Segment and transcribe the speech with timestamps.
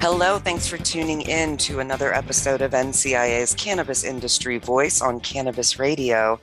[0.00, 5.80] Hello, thanks for tuning in to another episode of NCIA's Cannabis Industry Voice on Cannabis
[5.80, 6.38] Radio.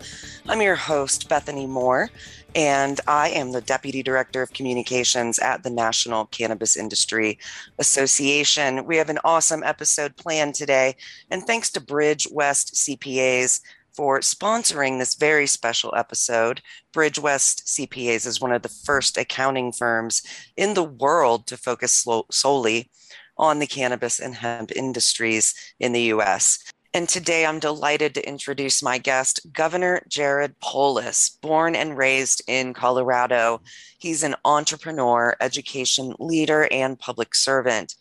[0.46, 2.10] I'm your host, Bethany Moore,
[2.53, 7.39] and I am the Deputy Director of Communications at the National Cannabis Industry
[7.79, 8.85] Association.
[8.85, 10.97] We have an awesome episode planned today,
[11.31, 13.62] and thanks to Bridge West CPAs
[13.94, 16.62] for sponsoring this very special episode.
[16.91, 20.21] Bridge West CPAs is one of the first accounting firms
[20.57, 22.91] in the world to focus solely
[23.38, 26.59] on the cannabis and hemp industries in the US.
[26.95, 32.73] And today I'm delighted to introduce my guest, Governor Jared Polis, born and raised in
[32.73, 33.62] Colorado.
[33.98, 37.95] He's an entrepreneur, education leader, and public servant.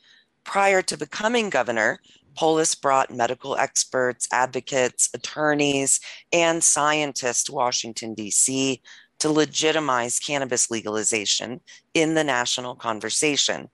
[0.44, 1.98] Prior to becoming governor,
[2.36, 5.98] Polis brought medical experts, advocates, attorneys,
[6.32, 8.80] and scientists to Washington, D.C.
[9.18, 11.60] to legitimize cannabis legalization
[11.94, 13.70] in the national conversation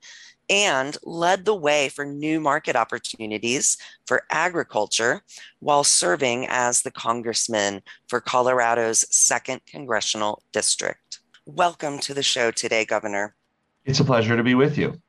[0.51, 5.23] and led the way for new market opportunities for agriculture
[5.61, 11.21] while serving as the congressman for Colorado's second congressional district.
[11.47, 13.37] Welcome to the show today, Governor.
[13.85, 15.01] It's a pleasure to be with you.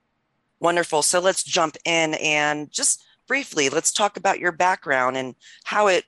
[0.60, 1.02] Wonderful.
[1.02, 6.06] So let's jump in and just briefly, let's talk about your background and how it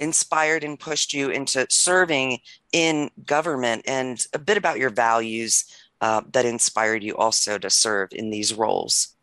[0.00, 2.40] inspired and pushed you into serving
[2.72, 5.64] in government and a bit about your values
[6.02, 9.14] uh, that inspired you also to serve in these roles?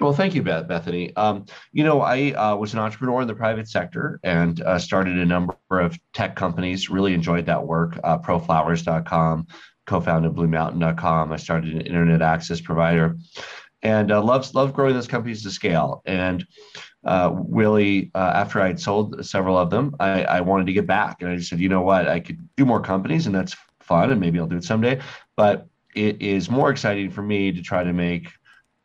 [0.00, 1.14] Well, thank you, Beth, Bethany.
[1.14, 5.18] Um, you know, I uh, was an entrepreneur in the private sector and uh, started
[5.18, 6.90] a number of tech companies.
[6.90, 8.00] Really enjoyed that work.
[8.02, 9.46] Uh, proflowers.com,
[9.86, 11.32] co-founded BlueMountain.com.
[11.32, 13.16] I started an internet access provider,
[13.82, 16.02] and uh, loved loved growing those companies to scale.
[16.06, 16.44] And
[17.04, 20.88] uh, really, uh, after I had sold several of them, I, I wanted to get
[20.88, 23.54] back, and I just said, you know what, I could do more companies, and that's
[23.78, 25.00] fun, and maybe I'll do it someday.
[25.36, 28.28] But it is more exciting for me to try to make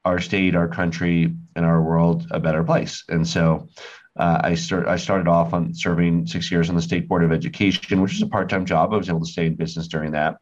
[0.05, 3.03] our state, our country, and our world a better place.
[3.09, 3.67] And so
[4.17, 7.31] uh, I start I started off on serving six years on the state board of
[7.31, 8.93] education, which is a part time job.
[8.93, 10.37] I was able to stay in business during that,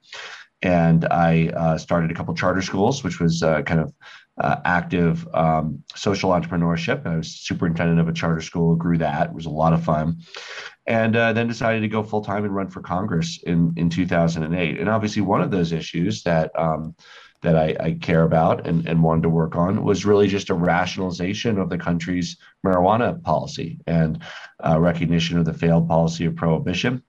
[0.61, 3.94] and I uh, started a couple charter schools, which was uh, kind of
[4.39, 7.05] uh, active um, social entrepreneurship.
[7.05, 9.29] I was superintendent of a charter school, grew that.
[9.29, 10.19] It was a lot of fun.
[10.85, 14.79] And uh, then decided to go full time and run for Congress in, in 2008.
[14.79, 16.95] And obviously, one of those issues that um,
[17.41, 20.55] that I, I, care about and, and wanted to work on was really just a
[20.55, 24.23] rationalization of the country's marijuana policy and
[24.65, 27.03] uh, recognition of the failed policy of prohibition.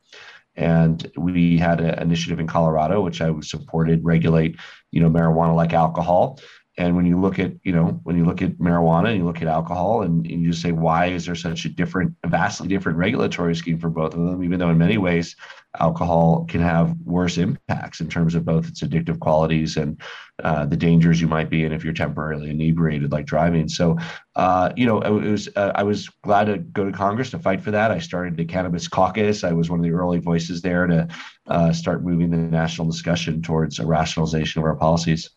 [0.55, 4.57] And we had an initiative in Colorado, which I supported, regulate,
[4.91, 6.41] you know, marijuana like alcohol.
[6.79, 9.43] And when you look at, you know, when you look at marijuana and you look
[9.43, 12.99] at alcohol and, and you just say, why is there such a different, vastly different
[12.99, 15.35] regulatory scheme for both of them, even though in many ways
[15.81, 20.01] alcohol can have worse impacts in terms of both its addictive qualities and
[20.45, 23.69] uh, the dangers you might be in if you're temporarily inebriated, like driving.
[23.69, 23.99] So,
[24.37, 27.61] uh, you know, it was uh, I was glad to go to Congress to fight
[27.61, 27.91] for that.
[27.91, 29.43] I started the Cannabis Caucus.
[29.43, 31.09] I was one of the early voices there to
[31.49, 35.29] uh, start moving the national discussion towards a rationalization of our policies.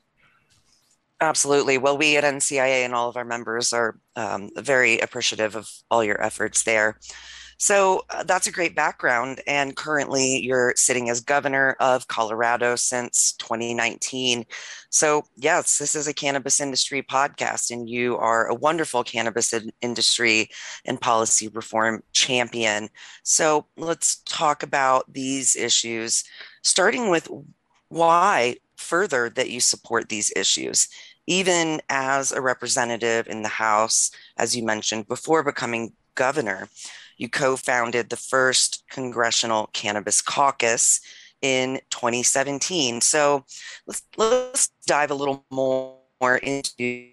[1.22, 1.78] Absolutely.
[1.78, 6.04] Well, we at NCIA and all of our members are um, very appreciative of all
[6.04, 6.98] your efforts there.
[7.59, 9.42] So uh, that's a great background.
[9.48, 14.46] And currently, you're sitting as governor of Colorado since 2019.
[14.90, 20.50] So, yes, this is a cannabis industry podcast, and you are a wonderful cannabis industry
[20.86, 22.90] and policy reform champion.
[23.24, 26.24] So, let's talk about these issues,
[26.64, 27.30] starting with
[27.90, 30.88] why further that you support these issues
[31.28, 36.70] even as a representative in the House, as you mentioned, before becoming governor,
[37.18, 41.00] you co founded the first Congressional Cannabis Caucus
[41.42, 43.02] in 2017.
[43.02, 43.46] So
[43.86, 47.12] let's, let's dive a little more into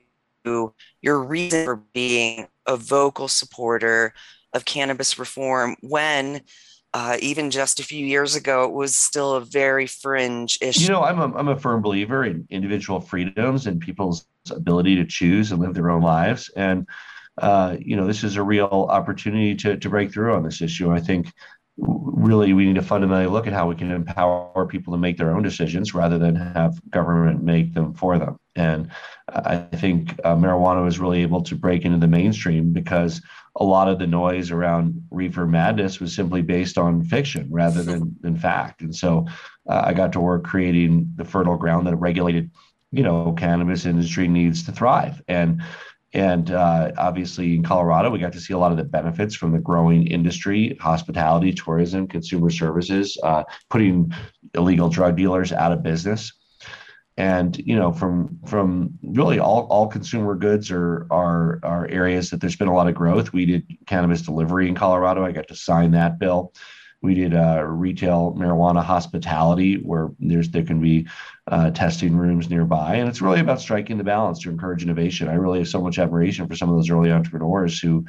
[1.02, 4.14] your reason for being a vocal supporter
[4.52, 6.40] of cannabis reform when
[6.94, 10.82] uh, even just a few years ago, it was still a very fringe issue.
[10.82, 15.04] You know, I'm a, I'm a firm believer in individual freedoms and people's ability to
[15.04, 16.50] choose and live their own lives.
[16.56, 16.86] And,
[17.36, 20.90] uh, you know, this is a real opportunity to, to break through on this issue.
[20.90, 21.32] I think
[21.76, 25.30] really we need to fundamentally look at how we can empower people to make their
[25.30, 28.38] own decisions rather than have government make them for them.
[28.56, 28.90] And
[29.28, 33.22] I think uh, marijuana was really able to break into the mainstream because
[33.58, 38.16] a lot of the noise around reefer madness was simply based on fiction rather than,
[38.20, 38.80] than fact.
[38.80, 39.26] And so
[39.68, 42.50] uh, I got to work creating the fertile ground that a regulated,
[42.92, 45.20] you know, cannabis industry needs to thrive.
[45.28, 45.62] And
[46.14, 49.52] and uh, obviously in Colorado, we got to see a lot of the benefits from
[49.52, 54.12] the growing industry, hospitality, tourism, consumer services, uh, putting
[54.54, 56.32] illegal drug dealers out of business.
[57.18, 62.40] And you know from from really all, all consumer goods are are are areas that
[62.40, 63.32] there's been a lot of growth.
[63.32, 65.24] We did cannabis delivery in colorado.
[65.24, 66.54] I got to sign that bill.
[67.02, 71.08] We did uh, retail marijuana hospitality where there's there can be
[71.48, 72.96] uh, testing rooms nearby.
[72.96, 75.28] And it's really about striking the balance to encourage innovation.
[75.28, 78.04] I really have so much admiration for some of those early entrepreneurs who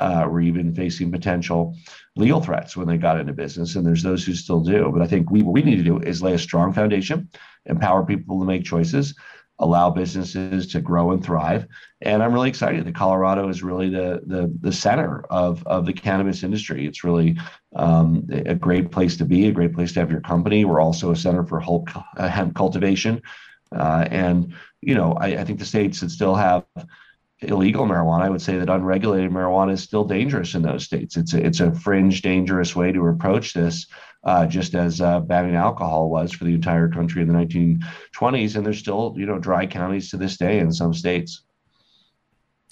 [0.00, 1.76] uh, were even facing potential
[2.16, 4.90] legal threats when they got into business, and there's those who still do.
[4.92, 7.28] But I think we, what we need to do is lay a strong foundation,
[7.66, 9.14] empower people to make choices,
[9.58, 11.66] allow businesses to grow and thrive.
[12.00, 15.92] And I'm really excited that Colorado is really the the, the center of, of the
[15.92, 16.86] cannabis industry.
[16.86, 17.36] It's really
[17.76, 20.64] um, a great place to be, a great place to have your company.
[20.64, 23.20] We're also a center for hemp cultivation.
[23.70, 26.64] Uh, and, you know, I, I think the states that still have
[27.42, 31.16] illegal marijuana, I would say that unregulated marijuana is still dangerous in those states.
[31.16, 33.86] It's a, it's a fringe, dangerous way to approach this,
[34.24, 38.56] uh, just as uh, banning alcohol was for the entire country in the 1920s.
[38.56, 41.42] And there's still, you know, dry counties to this day in some states.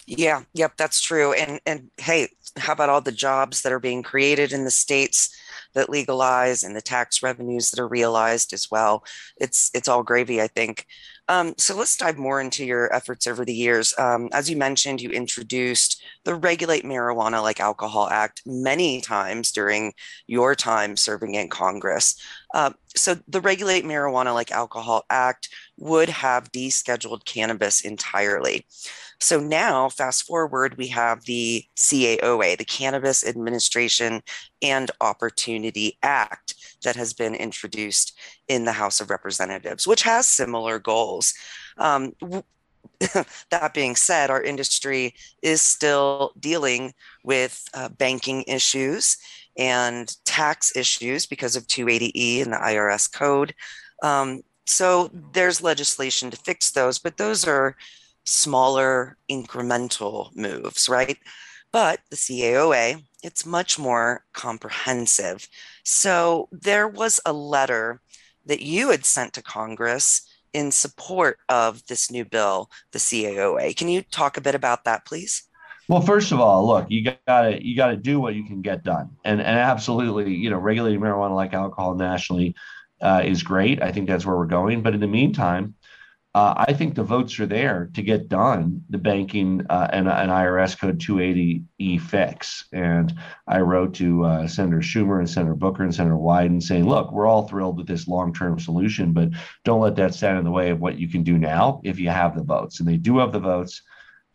[0.07, 1.35] Yeah, yep, that's true.
[1.35, 5.29] And and hey, how about all the jobs that are being created in the states
[5.75, 9.05] that legalize and the tax revenues that are realized as well?
[9.39, 10.87] It's it's all gravy, I think.
[11.31, 13.95] Um, so let's dive more into your efforts over the years.
[13.99, 19.93] Um, as you mentioned, you introduced the Regulate Marijuana Like Alcohol Act many times during
[20.27, 22.19] your time serving in Congress.
[22.55, 28.65] Uh, so the Regulate Marijuana Like Alcohol Act would have descheduled cannabis entirely.
[29.21, 34.23] So now, fast forward, we have the CAOA, the Cannabis Administration
[34.63, 36.55] and Opportunity Act,
[36.85, 38.17] that has been introduced
[38.47, 41.35] in the House of Representatives, which has similar goals.
[41.79, 42.13] Um,
[43.51, 46.93] that being said, our industry is still dealing
[47.25, 49.17] with uh, banking issues
[49.57, 53.55] and tax issues because of 280E and the IRS code.
[54.03, 57.77] Um, so there's legislation to fix those, but those are
[58.29, 61.19] smaller incremental moves, right?
[61.73, 65.49] But the CAOA, it's much more comprehensive.
[65.85, 68.01] So there was a letter
[68.47, 70.23] that you had sent to Congress
[70.53, 73.77] in support of this new bill, the CAOA.
[73.77, 75.45] Can you talk a bit about that, please?
[75.89, 79.11] Well, first of all, look, you gotta you gotta do what you can get done,
[79.25, 82.55] and and absolutely, you know, regulating marijuana like alcohol nationally
[83.01, 83.83] uh, is great.
[83.83, 84.83] I think that's where we're going.
[84.83, 85.75] But in the meantime,
[86.35, 90.29] uh, I think the votes are there to get done the banking uh, and an
[90.29, 92.69] IRS code 280E fix.
[92.73, 93.15] And
[93.47, 97.27] I wrote to uh, Senator Schumer and Senator Booker and Senator Wyden saying, look, we're
[97.27, 99.31] all thrilled with this long term solution, but
[99.65, 102.11] don't let that stand in the way of what you can do now if you
[102.11, 102.79] have the votes.
[102.79, 103.83] And they do have the votes.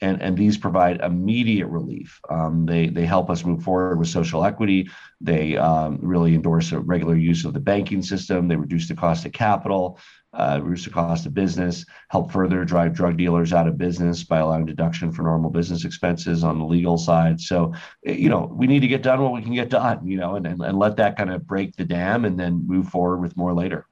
[0.01, 2.19] And, and these provide immediate relief.
[2.29, 4.89] Um, they, they help us move forward with social equity.
[5.21, 8.49] They um, really endorse a regular use of the banking system.
[8.49, 9.99] They reduce the cost of capital
[10.33, 14.39] uh, reduce the cost of business, help further drive drug dealers out of business by
[14.39, 17.39] allowing deduction for normal business expenses on the legal side.
[17.39, 20.35] So, you know, we need to get done what we can get done, you know,
[20.35, 23.37] and, and, and let that kind of break the dam and then move forward with
[23.37, 23.87] more later.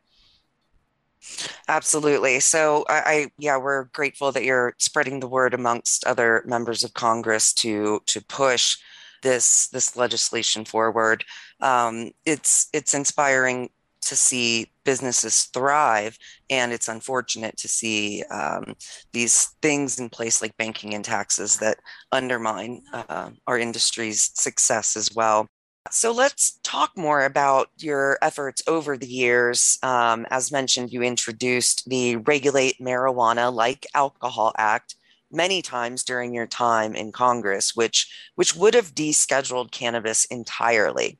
[1.67, 2.39] Absolutely.
[2.39, 6.93] So I, I, yeah, we're grateful that you're spreading the word amongst other members of
[6.93, 8.77] Congress to to push
[9.21, 11.23] this this legislation forward.
[11.59, 13.69] Um, it's it's inspiring
[14.01, 16.17] to see businesses thrive
[16.49, 18.75] and it's unfortunate to see um,
[19.13, 21.77] these things in place like banking and taxes that
[22.11, 25.47] undermine uh, our industry's success as well
[25.89, 29.79] so let's talk more about your efforts over the years.
[29.81, 34.95] Um, as mentioned, you introduced the Regulate Marijuana Like Alcohol Act
[35.31, 41.17] many times during your time in Congress, which which would have descheduled cannabis entirely.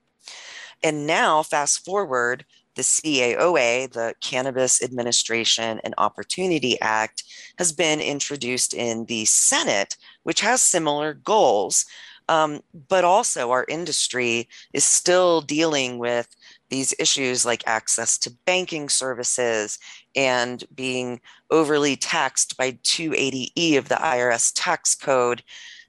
[0.83, 7.23] And now, fast forward, the CAOA, the Cannabis Administration and Opportunity Act,
[7.57, 11.85] has been introduced in the Senate, which has similar goals.
[12.29, 16.33] Um, but also, our industry is still dealing with
[16.69, 19.77] these issues like access to banking services
[20.15, 25.43] and being overly taxed by 280E of the IRS tax code.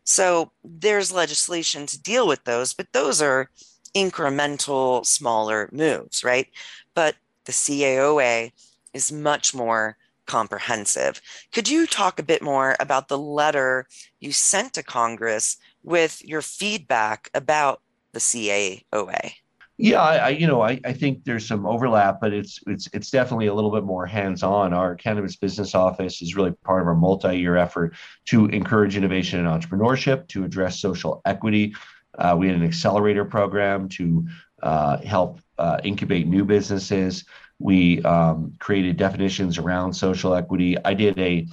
[0.04, 3.48] So, there's legislation to deal with those, but those are
[3.94, 6.48] incremental, smaller moves, right?
[6.94, 8.52] But the CAOA
[8.92, 9.96] is much more
[10.26, 11.20] comprehensive.
[11.52, 13.86] Could you talk a bit more about the letter
[14.20, 17.80] you sent to Congress with your feedback about
[18.12, 19.32] the CAOA?
[19.78, 23.10] Yeah, I, I, you know I, I think there's some overlap, but it's it's it's
[23.10, 24.72] definitely a little bit more hands-on.
[24.72, 27.96] Our cannabis business office is really part of our multi-year effort
[28.26, 31.74] to encourage innovation and entrepreneurship, to address social equity,
[32.18, 34.26] uh, we had an accelerator program to
[34.62, 37.24] uh, help uh, incubate new businesses.
[37.58, 40.76] We um, created definitions around social equity.
[40.84, 41.46] I did a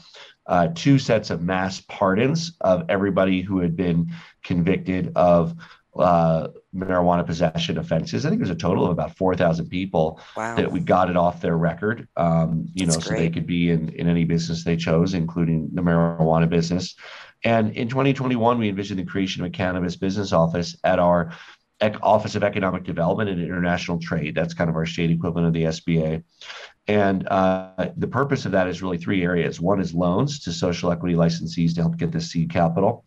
[0.47, 4.11] uh, two sets of mass pardons of everybody who had been
[4.43, 5.53] convicted of
[5.95, 8.25] uh, marijuana possession offenses.
[8.25, 10.55] I think there's a total of about 4,000 people wow.
[10.55, 13.17] that we got it off their record, um, you That's know, great.
[13.17, 16.95] so they could be in, in any business they chose, including the marijuana business.
[17.43, 21.31] And in 2021, we envisioned the creation of a cannabis business office at our
[22.01, 24.35] Office of Economic Development and International Trade.
[24.35, 26.23] That's kind of our state equivalent of the SBA.
[26.87, 29.61] And uh, the purpose of that is really three areas.
[29.61, 33.05] One is loans to social equity licensees to help get the seed capital.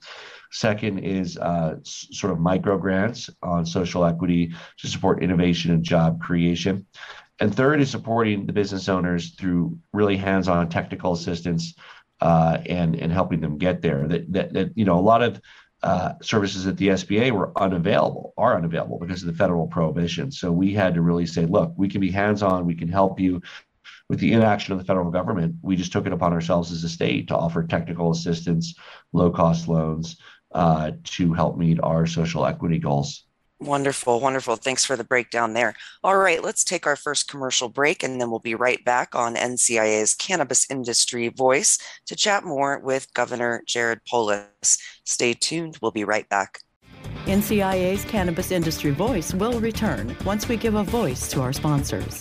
[0.53, 6.21] Second is uh, sort of micro grants on social equity to support innovation and job
[6.21, 6.87] creation.
[7.41, 11.75] And third is supporting the business owners through really hands-on technical assistance
[12.23, 14.07] uh, and and helping them get there.
[14.07, 15.41] That, that, that you know a lot of
[15.83, 20.31] uh, services at the SBA were unavailable, are unavailable because of the federal prohibition.
[20.31, 23.43] So we had to really say, look, we can be hands-on, we can help you.
[24.09, 26.89] With the inaction of the federal government, we just took it upon ourselves as a
[26.89, 28.75] state to offer technical assistance,
[29.13, 30.19] low-cost loans
[30.53, 33.25] uh, to help meet our social equity goals.
[33.63, 34.57] Wonderful, wonderful.
[34.57, 35.75] Thanks for the breakdown there.
[36.03, 39.37] All right, let's take our first commercial break and then we'll be right back on
[39.37, 44.79] NCIA's Cannabis Industry Voice to chat more with Governor Jared Polis.
[45.05, 46.59] Stay tuned, we'll be right back.
[47.27, 52.21] NCIA's Cannabis Industry Voice will return once we give a voice to our sponsors.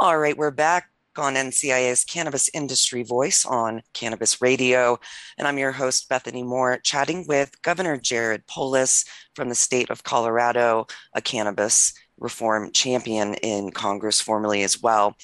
[0.00, 4.98] All right, we're back on NCIA's Cannabis Industry Voice on Cannabis Radio.
[5.38, 9.04] And I'm your host, Bethany Moore, chatting with Governor Jared Polis
[9.34, 15.16] from the state of Colorado, a cannabis reform champion in Congress formerly as well.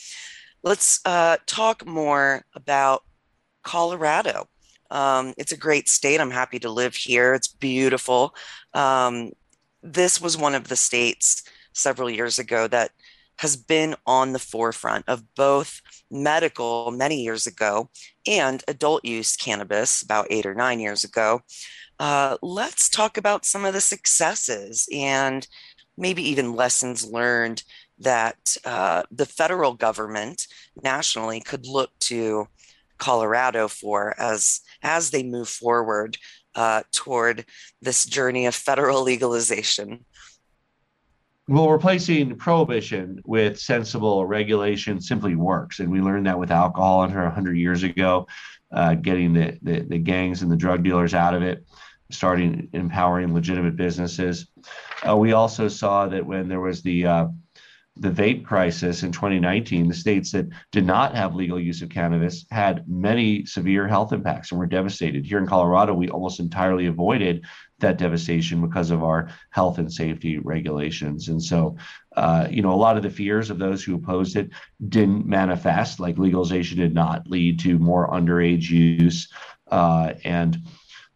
[0.62, 3.02] Let's uh, talk more about
[3.62, 4.48] Colorado.
[4.90, 6.20] Um, it's a great state.
[6.20, 7.34] I'm happy to live here.
[7.34, 8.34] It's beautiful.
[8.74, 9.32] Um,
[9.82, 11.42] this was one of the states
[11.72, 12.90] several years ago that
[13.40, 15.80] has been on the forefront of both
[16.10, 17.88] medical many years ago
[18.26, 21.40] and adult use cannabis about eight or nine years ago.
[21.98, 25.48] Uh, let's talk about some of the successes and
[25.96, 27.62] maybe even lessons learned
[27.98, 30.46] that uh, the federal government
[30.82, 32.46] nationally could look to
[32.98, 36.18] Colorado for as as they move forward
[36.54, 37.46] uh, toward
[37.80, 40.04] this journey of federal legalization.
[41.50, 45.80] Well, replacing prohibition with sensible regulation simply works.
[45.80, 48.28] And we learned that with alcohol under 100 years ago,
[48.72, 51.66] uh, getting the, the, the, gangs and the drug dealers out of it,
[52.12, 54.46] starting empowering legitimate businesses.
[55.04, 57.26] Uh, we also saw that when there was the uh,
[58.00, 62.46] the vape crisis in 2019, the states that did not have legal use of cannabis
[62.50, 65.26] had many severe health impacts and were devastated.
[65.26, 67.44] Here in Colorado, we almost entirely avoided
[67.78, 71.28] that devastation because of our health and safety regulations.
[71.28, 71.76] And so,
[72.16, 74.50] uh, you know, a lot of the fears of those who opposed it
[74.88, 79.28] didn't manifest, like legalization did not lead to more underage use.
[79.70, 80.58] Uh, and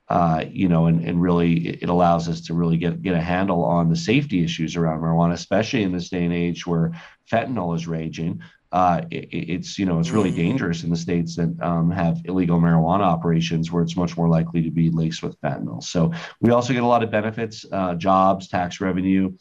[0.09, 3.65] uh, you know, and, and really it allows us to really get, get a handle
[3.65, 6.93] on the safety issues around marijuana, especially in this day and age where
[7.31, 8.43] fentanyl is raging.
[8.71, 10.37] Uh, it, it's you know it's really mm.
[10.37, 14.63] dangerous in the states that um, have illegal marijuana operations where it's much more likely
[14.63, 15.83] to be laced with fentanyl.
[15.83, 19.33] So we also get a lot of benefits, uh, jobs, tax revenue,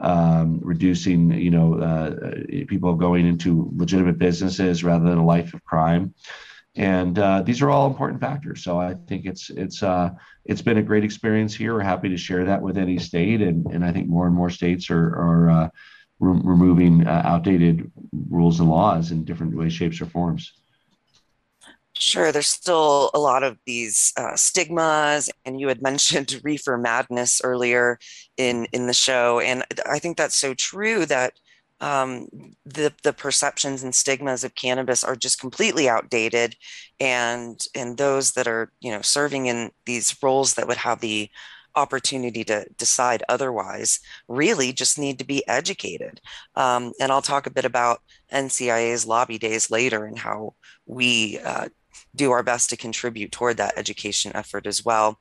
[0.00, 5.64] um, reducing you know uh, people going into legitimate businesses rather than a life of
[5.64, 6.12] crime
[6.76, 8.62] and uh, these are all important factors.
[8.62, 10.10] So I think it's it's uh,
[10.44, 11.74] it's been a great experience here.
[11.74, 14.50] We're happy to share that with any state, and and I think more and more
[14.50, 15.68] states are are uh,
[16.20, 17.90] re- removing uh, outdated
[18.30, 20.52] rules and laws in different ways, shapes, or forms.
[21.98, 27.40] Sure, there's still a lot of these uh, stigmas, and you had mentioned reefer madness
[27.42, 27.98] earlier
[28.36, 31.32] in in the show, and I think that's so true that
[31.80, 32.28] um,
[32.64, 36.56] the the perceptions and stigmas of cannabis are just completely outdated,
[36.98, 41.30] and and those that are you know serving in these roles that would have the
[41.76, 46.20] opportunity to decide otherwise really just need to be educated.
[46.56, 48.00] Um, and I'll talk a bit about
[48.32, 50.54] NCIA's lobby days later and how
[50.86, 51.68] we uh,
[52.14, 55.18] do our best to contribute toward that education effort as well.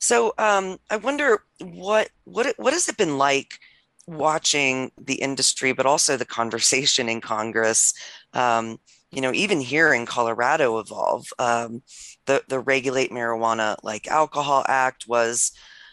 [0.00, 3.58] So um, I wonder what what what has it been like
[4.06, 7.92] watching the industry, but also the conversation in Congress.
[8.32, 8.78] Um,
[9.10, 11.26] you know, even here in Colorado, evolve.
[11.38, 11.82] Um,
[12.26, 15.52] the the Regulate Marijuana Like Alcohol Act was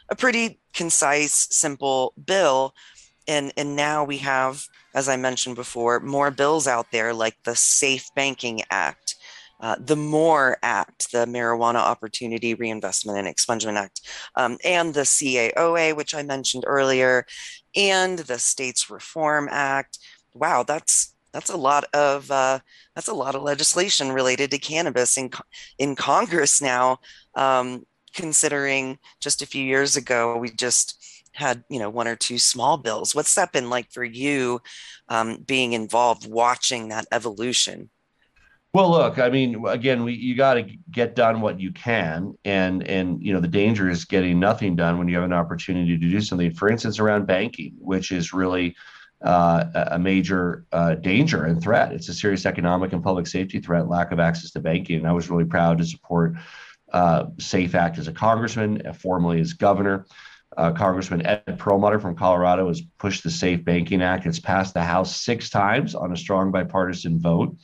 [0.10, 2.74] a pretty concise, simple bill,
[3.28, 7.56] and and now we have, as I mentioned before, more bills out there like the
[7.56, 9.13] Safe Banking Act.
[9.64, 14.02] Uh, the MORE Act, the Marijuana Opportunity Reinvestment and Expungement Act,
[14.36, 17.26] um, and the CAOA, which I mentioned earlier,
[17.74, 20.00] and the States Reform Act.
[20.34, 22.60] Wow, that's that's a lot of uh,
[22.94, 25.32] that's a lot of legislation related to cannabis in
[25.80, 26.98] in Congress now.
[27.36, 32.38] Um, considering just a few years ago, we just had you know one or two
[32.38, 33.16] small bills.
[33.16, 34.60] What's that been like for you,
[35.08, 37.90] um, being involved, watching that evolution?
[38.74, 42.82] Well, look, I mean, again, we you got to get done what you can, and
[42.88, 46.10] and you know the danger is getting nothing done when you have an opportunity to
[46.10, 46.52] do something.
[46.52, 48.76] For instance, around banking, which is really
[49.22, 51.94] uh, a major uh, danger and threat.
[51.94, 53.90] It's a serious economic and public safety threat.
[53.90, 56.34] Lack of access to banking, and I was really proud to support
[56.92, 60.08] uh, SAFE Act as a congressman, uh, formerly as governor.
[60.58, 64.26] Uh, Congressman Ed Perlmutter from Colorado has pushed the Safe Banking Act.
[64.26, 67.56] It's passed the House six times on a strong bipartisan vote.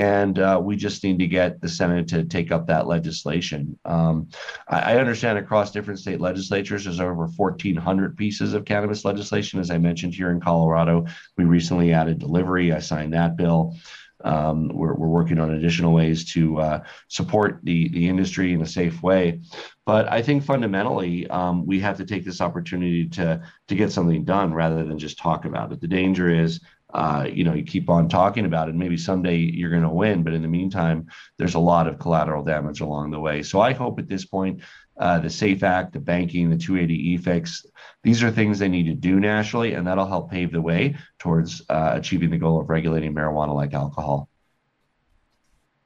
[0.00, 3.78] And uh, we just need to get the Senate to take up that legislation.
[3.84, 4.30] Um,
[4.66, 9.60] I, I, understand across different state legislatures, there's over 1,400 pieces of cannabis legislation.
[9.60, 11.04] As I mentioned here in Colorado,
[11.36, 12.72] we recently added delivery.
[12.72, 13.76] I signed that bill.
[14.24, 18.66] Um, we're, we're working on additional ways to uh, support the, the industry in a
[18.66, 19.42] safe way.
[19.84, 24.24] But I think fundamentally, um, we have to take this opportunity to, to get something
[24.24, 25.80] done rather than just talk about it.
[25.82, 26.60] The danger is,
[26.92, 28.74] uh, you know, you keep on talking about it.
[28.74, 31.06] Maybe someday you're going to win, but in the meantime,
[31.38, 33.42] there's a lot of collateral damage along the way.
[33.42, 34.60] So I hope at this point
[35.00, 37.64] uh, the SAFE Act, the banking, the 280E fix.
[38.02, 41.62] These are things they need to do nationally, and that'll help pave the way towards
[41.70, 44.28] uh, achieving the goal of regulating marijuana like alcohol.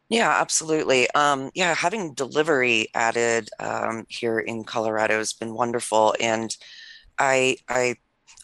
[0.08, 1.08] Yeah, absolutely.
[1.14, 6.54] Um, yeah, having delivery added um, here in Colorado has been wonderful, and
[7.18, 7.96] I, I,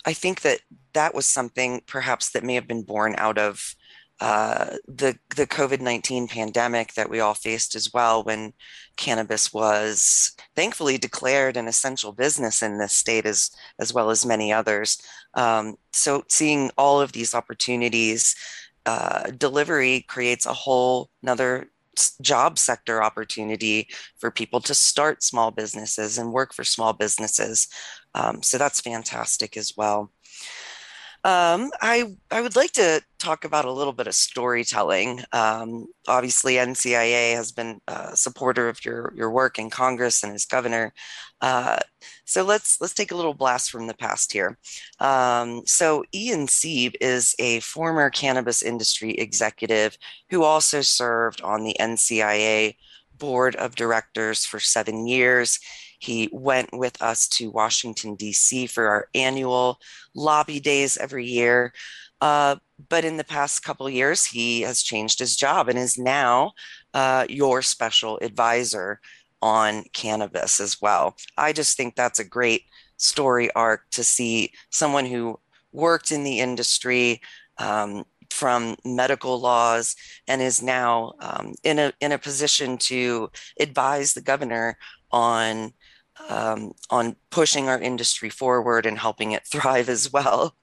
[0.05, 0.61] I think that
[0.92, 3.75] that was something perhaps that may have been born out of
[4.20, 8.52] uh, the the COVID nineteen pandemic that we all faced as well, when
[8.97, 14.52] cannabis was thankfully declared an essential business in this state as as well as many
[14.52, 15.00] others.
[15.35, 18.37] Um, so seeing all of these opportunities,
[18.85, 21.70] uh, delivery creates a whole another
[22.20, 23.88] job sector opportunity
[24.19, 27.69] for people to start small businesses and work for small businesses.
[28.15, 30.12] Um, so that's fantastic as well.
[31.23, 35.23] Um, I I would like to talk about a little bit of storytelling.
[35.33, 40.47] Um, obviously, NCIA has been a supporter of your your work in Congress and as
[40.47, 40.95] governor.
[41.43, 41.78] Uh,
[42.25, 44.59] so let's let's take a little blast from the past here.
[44.99, 49.99] Um, so Ean Seeb is a former cannabis industry executive
[50.30, 52.76] who also served on the NCIA
[53.19, 55.59] board of directors for seven years.
[56.00, 58.67] He went with us to Washington, D.C.
[58.67, 59.78] for our annual
[60.15, 61.73] lobby days every year.
[62.21, 62.56] Uh,
[62.89, 66.52] but in the past couple years, he has changed his job and is now
[66.95, 69.00] uh, your special advisor
[69.43, 71.17] on cannabis as well.
[71.36, 72.65] I just think that's a great
[72.97, 75.39] story arc to see someone who
[75.73, 77.21] worked in the industry
[77.58, 84.14] um, from medical laws and is now um, in a in a position to advise
[84.14, 84.76] the governor
[85.10, 85.73] on
[86.28, 90.54] um, on pushing our industry forward and helping it thrive as well.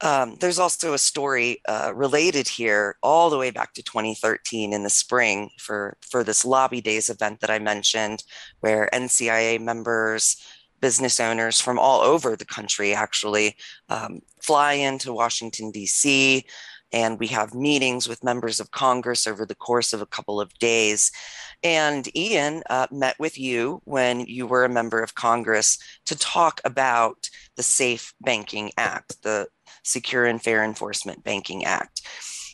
[0.00, 4.84] Um, there's also a story uh, related here all the way back to 2013 in
[4.84, 8.22] the spring for, for this lobby days event that I mentioned,
[8.60, 10.36] where NCIA members,
[10.80, 13.56] business owners from all over the country actually
[13.88, 16.44] um, fly into Washington, D.C.,
[16.92, 20.52] and we have meetings with members of Congress over the course of a couple of
[20.54, 21.12] days.
[21.62, 26.60] And Ean uh, met with you when you were a member of Congress to talk
[26.64, 29.48] about the Safe Banking Act, the
[29.82, 32.02] Secure and Fair Enforcement Banking Act.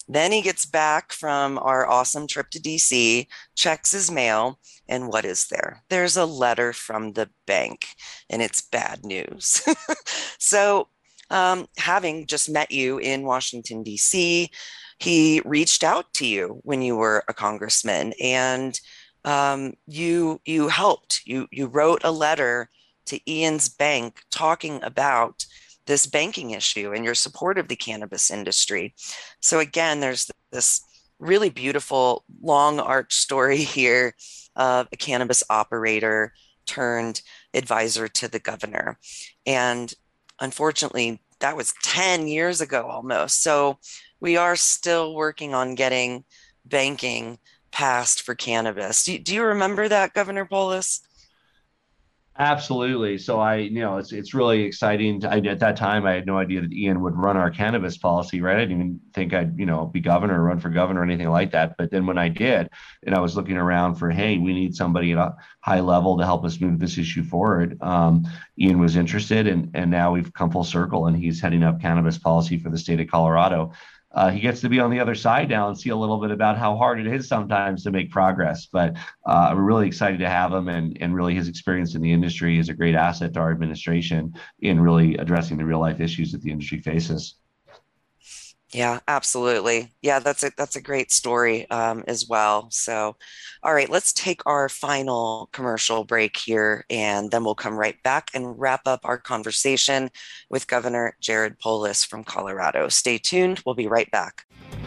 [0.08, 5.24] Then he gets back from our awesome trip to DC, checks his mail, and what
[5.24, 5.82] is there?
[5.88, 7.86] There's a letter from the bank,
[8.28, 9.62] and it's bad news.
[10.38, 10.88] so,
[11.30, 14.50] um, having just met you in Washington, D.C.,
[14.98, 18.78] he reached out to you when you were a congressman and
[19.24, 22.68] um, you you helped you you wrote a letter
[23.06, 25.44] to Ean's bank talking about
[25.86, 28.94] this banking issue and your support of the cannabis industry.
[29.40, 30.82] So again, there's this
[31.18, 34.14] really beautiful long arch story here
[34.56, 36.32] of a cannabis operator
[36.66, 37.20] turned
[37.52, 38.98] advisor to the governor.
[39.46, 39.92] And
[40.40, 43.42] unfortunately, that was 10 years ago almost.
[43.42, 43.78] So
[44.20, 46.24] we are still working on getting
[46.64, 47.38] banking
[47.70, 49.04] passed for cannabis.
[49.04, 51.00] Do, do you remember that, Governor Polis?
[52.36, 53.16] Absolutely.
[53.18, 55.20] So I, you know, it's it's really exciting.
[55.20, 57.96] To, I, at that time, I had no idea that Ean would run our cannabis
[57.96, 58.40] policy.
[58.40, 58.56] Right?
[58.56, 61.28] I didn't even think I'd, you know, be governor or run for governor or anything
[61.30, 61.76] like that.
[61.78, 62.70] But then when I did,
[63.06, 66.24] and I was looking around for, hey, we need somebody at a high level to
[66.24, 67.80] help us move this issue forward.
[67.80, 68.24] Um,
[68.58, 72.18] Ean was interested, and and now we've come full circle, and he's heading up cannabis
[72.18, 73.70] policy for the state of Colorado
[74.14, 76.30] uh, he gets to be on the other side now and see a little bit
[76.30, 78.66] about how hard it is sometimes to make progress.
[78.66, 78.96] But
[79.26, 82.58] uh, we're really excited to have him, and, and really his experience in the industry
[82.58, 86.42] is a great asset to our administration in really addressing the real life issues that
[86.42, 87.36] the industry faces.
[88.74, 89.92] Yeah, absolutely.
[90.02, 92.68] Yeah, that's a that's a great story um, as well.
[92.72, 93.14] So,
[93.62, 98.30] all right, let's take our final commercial break here, and then we'll come right back
[98.34, 100.10] and wrap up our conversation
[100.50, 102.88] with Governor Jared Polis from Colorado.
[102.88, 103.62] Stay tuned.
[103.64, 104.44] We'll be right back.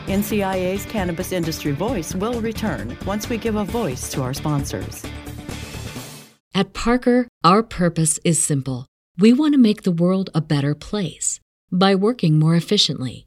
[0.07, 5.05] NCIA's Cannabis Industry Voice will return once we give a voice to our sponsors.
[6.53, 8.85] At Parker, our purpose is simple.
[9.17, 11.39] We want to make the world a better place
[11.71, 13.26] by working more efficiently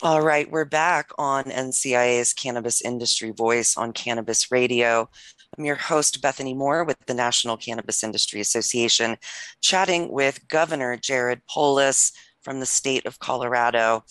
[0.00, 5.08] All right, we're back on NCIA's Cannabis Industry Voice on Cannabis Radio.
[5.56, 9.16] I'm your host, Bethany Moore with the National Cannabis Industry Association,
[9.60, 14.04] chatting with Governor Jared Polis from the state of Colorado.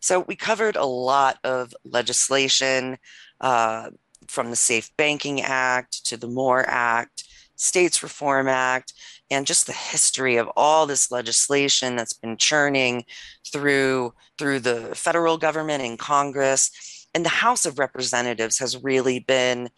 [0.00, 2.98] So, we covered a lot of legislation
[3.40, 3.90] uh,
[4.26, 8.94] from the Safe Banking Act to the MORE Act, States Reform Act,
[9.30, 13.04] and just the history of all this legislation that's been churning
[13.52, 17.06] through through the federal government and Congress.
[17.14, 19.70] And the House of Representatives has really been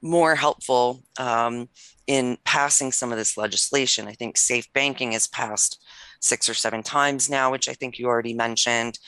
[0.00, 1.68] more helpful um,
[2.06, 4.06] in passing some of this legislation.
[4.06, 5.82] I think safe banking has passed
[6.20, 8.98] six or seven times now, which I think you already mentioned.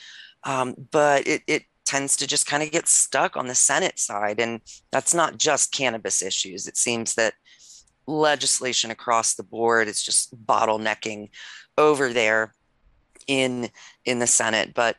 [0.43, 4.39] Um, but it, it tends to just kind of get stuck on the Senate side.
[4.39, 6.67] And that's not just cannabis issues.
[6.67, 7.33] It seems that
[8.07, 11.29] legislation across the board is just bottlenecking
[11.77, 12.53] over there
[13.27, 13.69] in
[14.05, 14.73] in the Senate.
[14.73, 14.97] But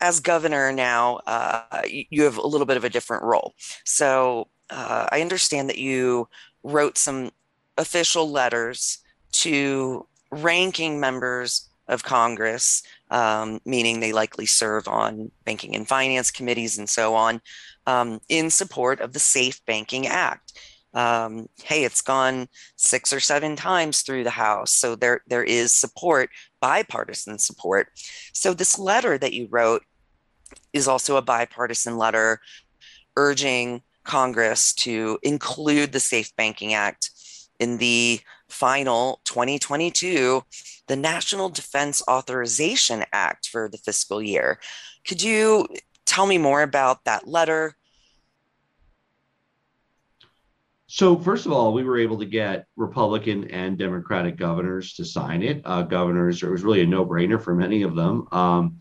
[0.00, 3.54] as governor now, uh, you have a little bit of a different role.
[3.84, 6.28] So uh, I understand that you
[6.62, 7.30] wrote some
[7.76, 8.98] official letters
[9.32, 16.78] to ranking members of Congress, um, meaning they likely serve on banking and finance committees
[16.78, 17.42] and so on,
[17.86, 20.52] um, in support of the Safe Banking Act
[20.92, 25.72] um, hey, it's gone six or seven times through the House, so there there is
[25.72, 26.30] support,
[26.60, 27.88] bipartisan support.
[28.32, 29.82] So this letter that you wrote
[30.72, 32.40] is also a bipartisan letter
[33.16, 37.10] urging Congress to include the Safe Banking Act
[37.58, 40.42] in the final 2022
[40.90, 44.58] the National Defense Authorization Act for the fiscal year.
[45.06, 45.68] Could you
[46.04, 47.76] tell me more about that letter?
[50.92, 55.40] So first of all, we were able to get Republican and Democratic governors to sign
[55.44, 55.62] it.
[55.64, 58.26] Uh, governors, it was really a no-brainer for many of them.
[58.32, 58.80] Um,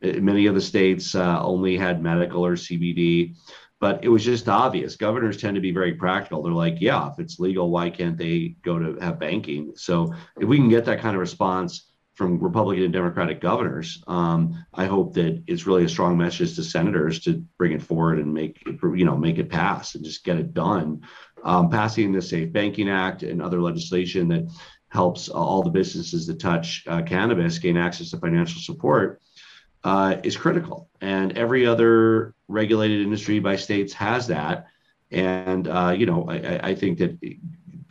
[0.00, 3.34] many of the states uh, only had medical or CBD,
[3.80, 4.94] but it was just obvious.
[4.94, 6.40] Governors tend to be very practical.
[6.40, 9.72] They're like, yeah, if it's legal, why can't they go to have banking?
[9.74, 11.89] So if we can get that kind of response
[12.20, 14.04] from Republican and Democratic governors.
[14.06, 18.18] Um, I hope that it's really a strong message to senators to bring it forward
[18.18, 21.00] and make it, you know make it pass and just get it done.
[21.44, 24.52] Um, passing the Safe Banking Act and other legislation that
[24.88, 29.22] helps all the businesses that touch uh, cannabis gain access to financial support
[29.84, 30.90] uh, is critical.
[31.00, 34.66] And every other regulated industry by states has that.
[35.10, 37.18] And uh, you know, I, I think that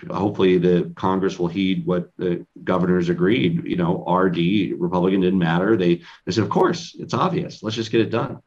[0.09, 3.65] hopefully the Congress will heed what the governors agreed.
[3.65, 5.75] You know, RD Republican didn't matter.
[5.75, 7.63] They they said, of course, it's obvious.
[7.63, 8.39] Let's just get it done.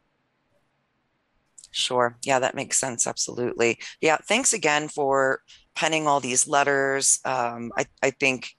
[1.72, 2.18] Sure.
[2.22, 3.06] Yeah, that makes sense.
[3.06, 3.78] Absolutely.
[4.00, 4.18] Yeah.
[4.28, 5.40] Thanks again for
[5.74, 7.18] penning all these letters.
[7.24, 8.54] Um, I, I think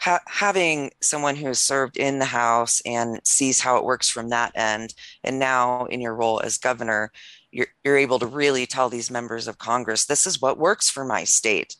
[0.00, 4.28] ha- having someone who has served in the House and sees how it works from
[4.28, 7.10] that end, and now in your role as governor,
[7.50, 11.04] you're, you're able to really tell these members of Congress, this is what works for
[11.04, 11.76] my state.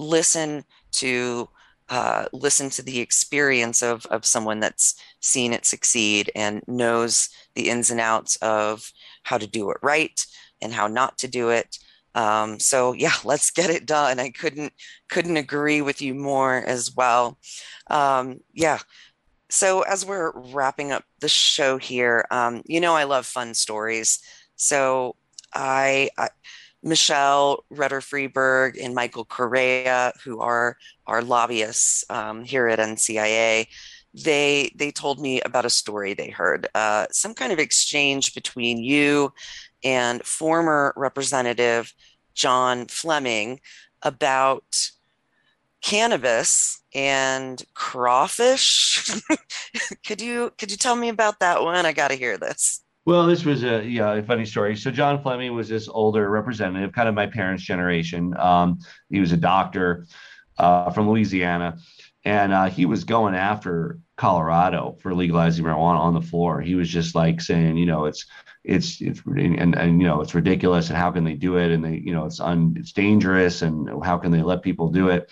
[0.00, 1.48] Listen to
[1.90, 7.68] uh, listen to the experience of, of someone that's seen it succeed and knows the
[7.68, 8.92] ins and outs of
[9.24, 10.24] how to do it right
[10.62, 11.78] and how not to do it.
[12.14, 14.20] Um, so yeah, let's get it done.
[14.20, 14.72] I couldn't
[15.08, 17.38] couldn't agree with you more as well.
[17.88, 18.78] Um, yeah.
[19.48, 24.20] So as we're wrapping up the show here, um, you know I love fun stories.
[24.54, 25.16] So
[25.52, 26.28] I, I
[26.82, 33.66] Michelle Rutter Friberg and Michael Correia, who are our lobbyists um, here at NCIA,
[34.14, 38.78] they they told me about a story they heard, uh, some kind of exchange between
[38.78, 39.32] you
[39.84, 41.94] and former Representative
[42.34, 43.60] John Fleming
[44.02, 44.90] about
[45.82, 49.08] cannabis and crawfish.
[50.06, 51.86] could you could you tell me about that one?
[51.86, 52.82] I got to hear this.
[53.06, 54.76] Well, this was a a funny story.
[54.76, 58.36] So John Fleming was this older representative, kind of my parents' generation.
[58.38, 60.06] Um, he was a doctor
[60.58, 61.78] uh, from Louisiana,
[62.24, 66.60] and uh, he was going after Colorado for legalizing marijuana on the floor.
[66.60, 68.26] He was just like saying, you know, it's
[68.64, 71.82] it's it's and, and you know it's ridiculous and how can they do it and
[71.82, 75.30] they you know it's un it's dangerous and how can they let people do it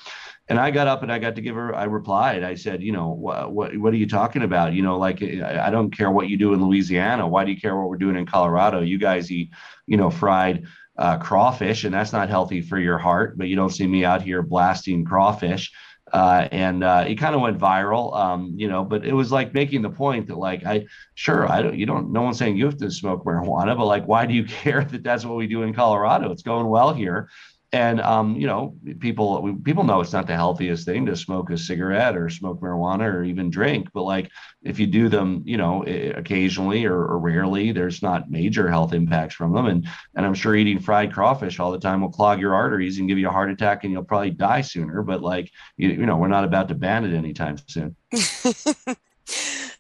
[0.48, 1.74] and I got up and I got to give her.
[1.74, 2.42] I replied.
[2.42, 4.72] I said, you know, what what, what are you talking about?
[4.72, 7.26] You know, like I don't care what you do in Louisiana.
[7.26, 8.80] Why do you care what we're doing in Colorado?
[8.80, 9.50] You guys eat,
[9.87, 10.64] you know, fried
[10.96, 13.37] uh, crawfish, and that's not healthy for your heart.
[13.37, 15.72] But you don't see me out here blasting crawfish
[16.12, 18.84] uh, and uh, it kind of went viral, um, you know.
[18.84, 22.12] But it was like making the point that, like, I sure I don't, you don't,
[22.12, 25.02] no one's saying you have to smoke marijuana, but like, why do you care that
[25.02, 26.30] that's what we do in Colorado?
[26.30, 27.28] It's going well here,
[27.72, 31.59] and um, you know, people people know it's not the healthiest thing to smoke a
[31.59, 33.88] cigarette or smoke marijuana or even drink.
[33.92, 34.31] But like,
[34.62, 39.35] if you do them, you know, occasionally or, or, rarely, there's not major health impacts
[39.35, 39.66] from them.
[39.66, 43.09] And and I'm sure eating fried crawfish all the time will clog your arteries and
[43.09, 45.02] give you a heart attack, and you'll probably die sooner.
[45.02, 47.94] But like, you, you know, we're not about to ban it anytime soon.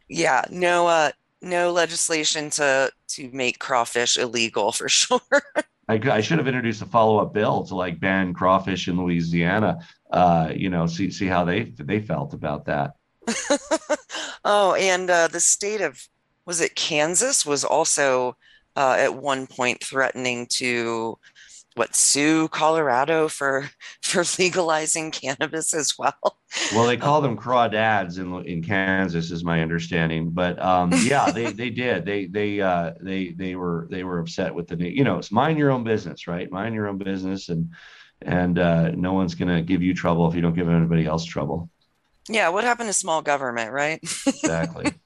[0.08, 5.20] yeah, no, uh, no legislation to to make crawfish illegal for sure.
[5.88, 9.78] I, I should have introduced a follow up bill to like ban crawfish in Louisiana.
[10.10, 12.92] Uh, you know, see see how they they felt about that.
[14.44, 16.06] oh, and uh, the state of
[16.46, 18.36] was it Kansas was also
[18.76, 21.18] uh, at one point threatening to
[21.74, 23.70] what sue Colorado for
[24.02, 26.37] for legalizing cannabis as well.
[26.74, 30.30] Well, they call them crawdads in in Kansas, is my understanding.
[30.30, 32.04] But um, yeah, they they did.
[32.04, 35.58] They they uh, they they were they were upset with the you know it's mind
[35.58, 36.50] your own business, right?
[36.50, 37.72] Mind your own business, and
[38.22, 41.68] and uh, no one's gonna give you trouble if you don't give anybody else trouble.
[42.30, 44.00] Yeah, what happened to small government, right?
[44.26, 44.92] Exactly.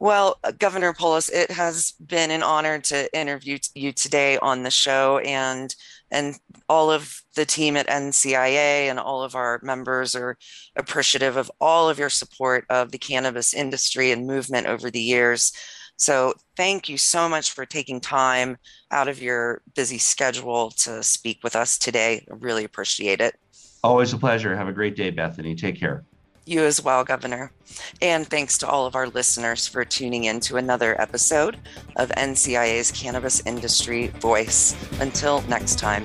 [0.00, 4.70] Well, uh, Governor Polis, it has been an honor to interview you today on the
[4.70, 5.74] show, and
[6.10, 10.36] and all of the team at NCIA and all of our members are
[10.76, 15.52] appreciative of all of your support of the cannabis industry and movement over the years.
[15.96, 18.56] So, thank you so much for taking time
[18.92, 22.24] out of your busy schedule to speak with us today.
[22.30, 23.34] I really appreciate it.
[23.82, 24.56] Always a pleasure.
[24.56, 25.56] Have a great day, Bethany.
[25.56, 26.04] Take care.
[26.48, 27.52] You as well, Governor.
[28.00, 31.58] And thanks to all of our listeners for tuning in to another episode
[31.96, 34.74] of NCIA's Cannabis Industry Voice.
[34.98, 36.04] Until next time.